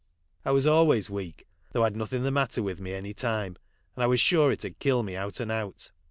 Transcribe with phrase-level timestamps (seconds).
[0.43, 3.55] I was always weak, though I'd nothing the matter with me any time,
[3.95, 5.91] and I was sure it'd kill me out and out.